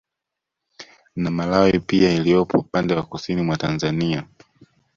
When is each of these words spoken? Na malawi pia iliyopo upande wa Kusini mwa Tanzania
Na 1.15 1.29
malawi 1.31 1.79
pia 1.79 2.11
iliyopo 2.13 2.57
upande 2.59 2.93
wa 2.95 3.03
Kusini 3.03 3.41
mwa 3.41 3.57
Tanzania 3.57 4.27